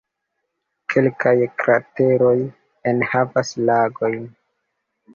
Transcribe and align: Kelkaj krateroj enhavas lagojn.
Kelkaj 0.93 1.33
krateroj 1.65 2.33
enhavas 2.95 3.55
lagojn. 3.71 4.21